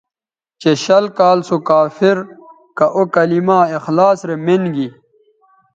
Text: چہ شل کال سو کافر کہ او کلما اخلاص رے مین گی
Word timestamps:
چہ 0.61 0.71
شل 0.83 1.05
کال 1.17 1.37
سو 1.47 1.55
کافر 1.69 2.17
کہ 2.77 2.85
او 2.95 3.01
کلما 3.15 3.59
اخلاص 3.77 4.17
رے 4.27 4.35
مین 4.45 4.63
گی 4.75 4.87